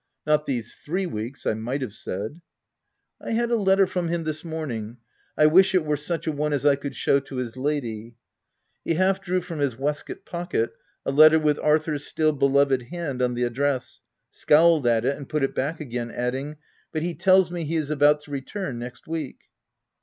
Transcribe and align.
—Not 0.25 0.47
these 0.47 0.73
three 0.73 1.05
weeks, 1.05 1.45
I 1.45 1.53
might 1.53 1.83
have 1.83 1.93
said. 1.93 2.41
u 3.21 3.27
I 3.27 3.31
had 3.33 3.51
a 3.51 3.55
letter 3.55 3.85
from 3.85 4.07
him 4.07 4.23
this 4.23 4.43
morning. 4.43 4.97
I 5.37 5.45
wish 5.45 5.75
it 5.75 5.85
were 5.85 5.95
such 5.95 6.25
a 6.25 6.31
one 6.31 6.53
as 6.53 6.65
I 6.65 6.75
could 6.75 6.95
show 6.95 7.19
to 7.19 7.35
his 7.35 7.53
lady/' 7.55 8.15
He 8.83 8.95
half 8.95 9.21
drew 9.21 9.41
from 9.41 9.59
his 9.59 9.77
waistcoat 9.77 10.25
pocket 10.25 10.73
a 11.05 11.11
letter 11.11 11.37
with 11.37 11.59
Arthur's 11.59 12.07
still 12.07 12.31
beloved 12.33 12.81
hand 12.89 13.21
on 13.21 13.35
the 13.35 13.43
address, 13.43 14.01
scowled 14.31 14.87
at 14.87 15.05
it, 15.05 15.15
and 15.17 15.29
put 15.29 15.43
it 15.43 15.53
back 15.53 15.79
again, 15.79 16.09
adding— 16.09 16.53
fc 16.55 16.57
But 16.91 17.03
he 17.03 17.13
tells 17.13 17.51
me 17.51 17.63
he 17.63 17.75
is 17.75 17.91
about 17.91 18.21
to 18.21 18.31
return 18.31 18.79
next 18.79 19.05
week." 19.05 19.37